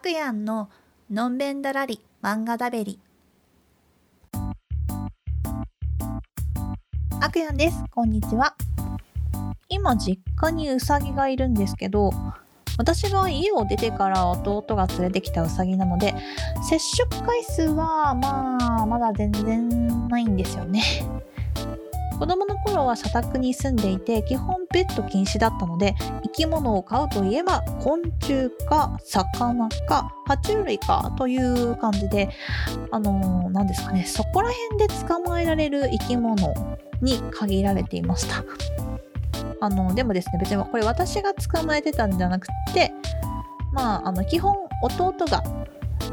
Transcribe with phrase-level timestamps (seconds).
[0.00, 0.70] くやんの
[1.10, 2.98] のんべんだらり漫画だべり。
[7.20, 7.84] あくやんです。
[7.90, 8.54] こんにちは。
[9.68, 12.10] 今実家にうさぎがいるんですけど
[12.78, 16.14] 私が家を出てから弟が連れてきたうさぎなので
[16.68, 20.82] 接触回数はまあまだ全然ないんですよね。
[22.20, 32.28] 子供の頃は社宅に住んでいて基本ペット禁止だったので生き物を飼うといえば昆虫か魚か爬虫類かという感じで
[32.90, 36.54] あの何、ですかねそこら辺で捕まえられる生き物
[37.00, 38.44] に限られていました。
[39.62, 42.92] あのでもですね別にこれ私が捕まえてたんじゃなくて
[43.72, 45.42] まああの基本弟が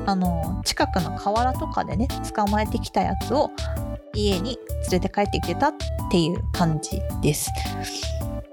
[0.06, 3.52] あの近くの河原とかでね捕まえてきたやつを
[4.18, 4.58] 家に
[4.92, 5.76] 連れて帰ってきてたっ
[6.12, 7.52] ていう感じです。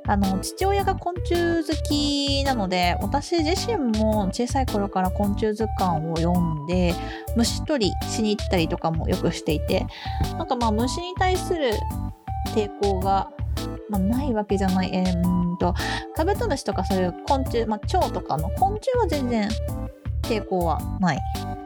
[0.06, 1.34] あの父親が昆虫
[1.66, 6.94] 好きなので私自身も小さい頃から昆虫図鑑を読んで
[7.36, 9.86] 虫取りしに行ったりとかもよくしていて
[10.36, 11.70] なんかまあ虫に対する
[12.54, 13.30] 抵抗が、
[13.88, 15.74] まあ、ないわけじゃないえー、と
[16.14, 19.48] カブトムシとかそういう昆虫、まあ、蝶とかの昆虫は全然
[20.24, 21.20] 抵抗はない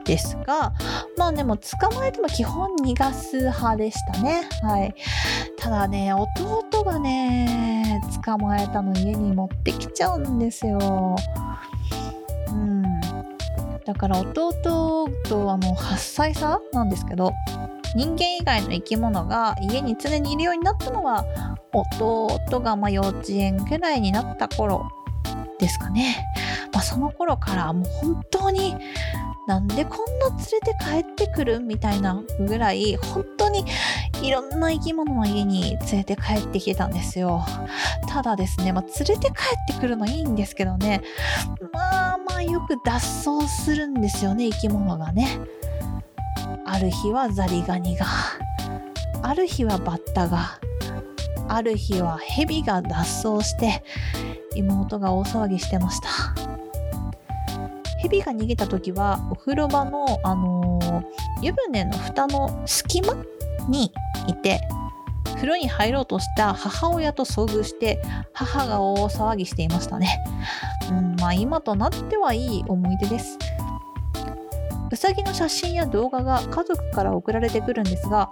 [0.04, 0.72] ですが
[1.16, 4.48] まあでも捕まえても基本逃がす派でしたね。
[4.62, 4.94] はい。
[5.58, 11.16] ただね弟がね捕まえたの家に持ってきちゃうんですよ。
[12.48, 12.82] うん。
[13.84, 14.52] だから弟
[15.24, 17.32] とあの8歳差なんですけど
[17.94, 21.24] 人間以外の生き物が家に常にいるようになったのは
[21.72, 24.88] 弟がま幼稚園ぐらいになった頃
[25.58, 26.24] ですかね。
[26.88, 28.74] その頃からもう本当に
[29.46, 33.64] なんでこんな連れて帰ってくるみたいなぐらい本当に
[34.22, 37.44] いろんな生き物の家に連れて帰ってきてたんですよ。
[38.08, 39.32] ただですね、まあ、連れて帰
[39.74, 41.02] ってくるのいいんですけどね。
[41.74, 42.92] まあまあよく脱
[43.30, 45.40] 走するんですよね生き物がね。
[46.64, 48.06] ある日はザリガニが
[49.22, 50.58] ある日はバッタが
[51.48, 53.82] ある日はヘビが脱走して
[54.54, 56.37] 妹が大騒ぎしてました。
[57.98, 61.04] ヘビが逃げた時はお風呂場の、あのー、
[61.42, 63.16] 湯船の蓋の隙間
[63.68, 63.92] に
[64.26, 64.60] いて
[65.34, 70.24] 風呂に入ろうとした母親と遭遇して母が大騒ぎしていましたね。
[70.90, 73.38] うんまあ今となってはいい思い出です。
[74.90, 78.30] うさぎの写真や動画が家族から送られてくるんですが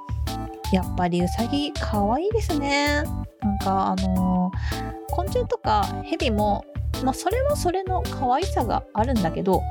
[0.73, 3.05] やっぱりうさぎかわいいですね。
[3.43, 6.65] なんかあのー、昆虫とかヘビも、
[7.05, 9.63] まあ、それはそれの可愛さがあるんだけど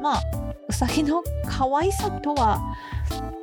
[0.00, 0.22] まあ
[0.68, 2.60] うさぎの可愛さとは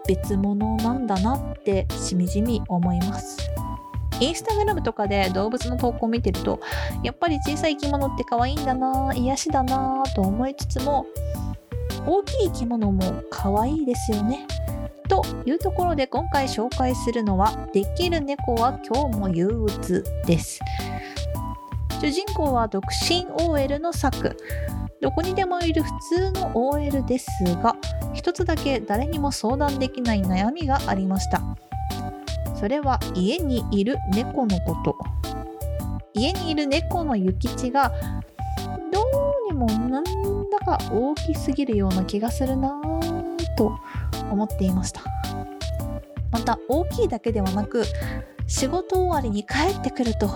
[0.08, 3.50] 別物なんだなってしみじみ思います。
[4.20, 6.60] インスタグラムとかで動物の投稿を見てると
[7.04, 11.08] やっぱり小さい生き物って可愛いんだな癒しだなと思いつつも
[12.06, 14.46] 大きい生き物も可愛いですよね。
[15.10, 20.60] というところで今回紹介するのは「できる猫は今日も憂鬱」です
[22.04, 24.36] 主人公は独身 OL の作
[25.02, 27.30] どこにでもいる普通の OL です
[27.64, 27.78] が
[28.14, 31.42] 一つだけ誰にも相談できない悩みがありました。
[32.60, 34.98] それは家にいる猫のこと。
[36.14, 37.94] 家にいる猫の諭吉が
[38.92, 39.02] ど
[39.50, 43.80] うにもなんだか大きすぎるような気がするなぁと
[44.30, 45.02] 思っていました。
[46.32, 47.86] また大きいだけではなく
[48.46, 50.30] 仕事終わりに帰ってくると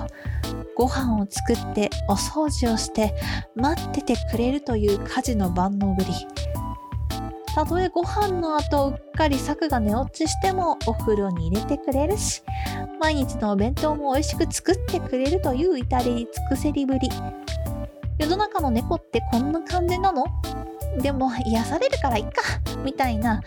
[0.78, 3.16] ご飯を作ってお掃除をして
[3.56, 6.12] 待っててくれるという家事の万能ぶり。
[7.56, 12.44] たとえご飯の後うっかり柵が寝落ちしてもお風呂に入れてくれるし
[13.00, 17.10] 毎日のお弁当も美味しく作ってくれるという至り尽くせりぶり。
[18.20, 20.26] 世の中の猫ってこんな感じなの？
[21.02, 22.32] でも癒されるからいっか
[22.84, 23.42] みたいな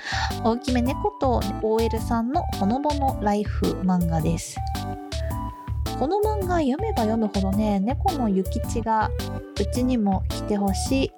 [0.44, 4.56] 大きめ猫と OL さんのほのぼのライフ漫画です。
[6.00, 9.11] この漫画読めば読むほどね猫の諭吉が
[9.61, 11.06] うちにも来てほしい。
[11.08, 11.12] っ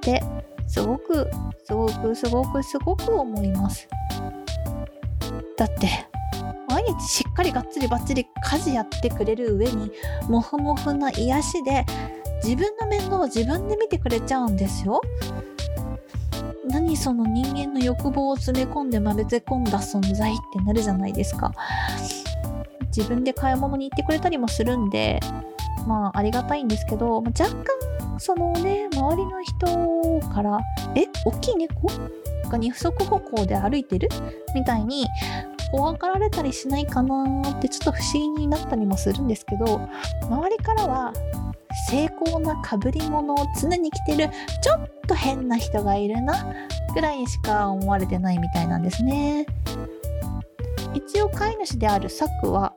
[0.00, 0.22] て
[0.66, 1.30] すごく
[1.66, 3.86] すごくすごくすごく思います。
[5.58, 6.06] だって
[6.70, 9.92] 毎日しっかりがっつりばっちり家事やってくれる上に
[10.26, 11.84] モフモフな癒しで
[12.42, 15.02] 自分の面倒を自分で見てくれちゃうんですよ。
[16.66, 21.52] 何その人間の欲望を詰め込んで混ぜ込んだ存在ってなるじゃないですか。
[22.94, 25.20] 自分で買い物に行ってくれたりもするんで
[25.86, 30.60] まあありがたいんですけど、まあ、若干そのね周りの人から
[30.94, 31.88] 「え大きい猫？
[32.48, 34.08] が二足歩行で歩いてる?」
[34.54, 35.06] みたいに
[35.70, 39.80] 怖がられたりしないかなってちょっと不思議になったりもするんですけど
[40.22, 41.12] 周りからは
[41.90, 44.30] 精巧な被り物を常に着てる
[44.62, 46.46] ちょっと変な人がいるな
[46.94, 49.46] ぐらいしか思われてないみたいなんですね
[50.94, 52.74] 一応飼い主であるサックは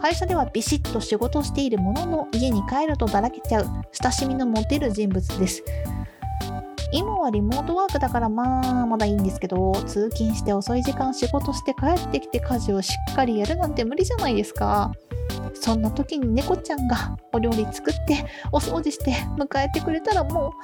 [0.00, 5.62] 会社ではビシッと仕事しているものの家に帰るとだらけちゃう親しみの持てる人物です。
[6.90, 14.92] 今はリモートワークだからまあまだいいんですけど通勤して遅い時間仕事して帰ってきて家事をしっかりやるなんて無理じゃないですか。
[15.54, 20.54] そんな時に猫ちゃんがお料理作ってお掃除して迎えてくれたらも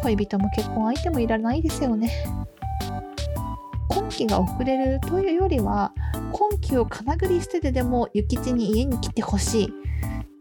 [0.00, 2.12] う恋人も結婚相手もいらないですよね。
[3.88, 5.92] 今期が遅れるというよりは
[6.32, 9.72] 今期をかなぐり捨ててでも諭吉に家に来てほしい。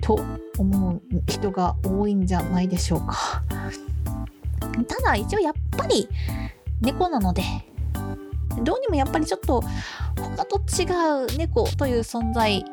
[0.02, 0.20] と
[0.58, 3.44] 思う人が多いんじゃないでしょうか。
[4.88, 6.08] ただ一応やっぱり
[6.82, 7.44] 猫なので
[8.64, 9.64] どうにもやっぱりちょっと
[10.16, 10.86] 他と違
[11.26, 12.64] う猫という存在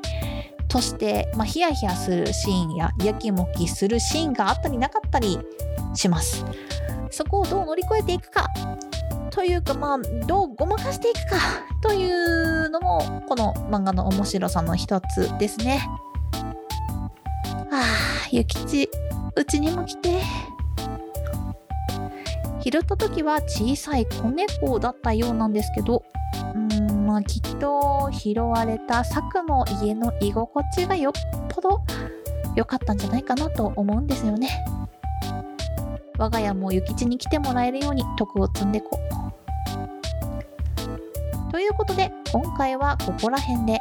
[0.69, 5.39] として、まあ、ヒヤヒヤするシーンややきもきするシーンがあったりなかったり
[5.95, 6.45] します。
[7.11, 8.49] そこをどう乗り越えていくか。
[9.37, 11.37] というかまあどうごまかしていくか
[11.83, 15.87] というのもこの漫画の面白さの一つですね。
[17.71, 18.89] ああゆきち
[19.37, 20.23] うちにも来て。
[22.63, 31.13] 拾った時は小さい子猫だったようなんですけどうーんまあきっと拾われた作の家の居心地がよっ
[31.49, 31.81] ぽど
[32.57, 34.65] 良かったんじゃないかなと思うんですよね。
[36.19, 39.26] 我が家も諭吉に来てもらえるように徳を積んでこう。
[41.57, 43.81] ということで今回はここら辺で。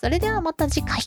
[0.00, 1.02] それではまた次回。